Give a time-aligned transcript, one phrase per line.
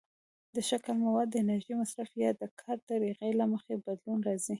[0.55, 4.49] د شکل، موادو، د انرژۍ مصرف، یا د کار طریقې له مخې بدلون راځي.